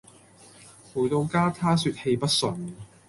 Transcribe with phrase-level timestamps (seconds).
[0.91, 2.73] 回到家她說氣不順